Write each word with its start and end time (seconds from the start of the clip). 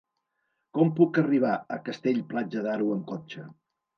Com 0.77 0.93
puc 0.99 1.19
arribar 1.23 1.51
a 1.77 1.77
Castell-Platja 1.89 2.65
d'Aro 2.69 2.91
amb 2.95 3.07
cotxe? 3.15 3.45